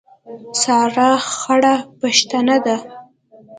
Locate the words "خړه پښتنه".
1.33-2.57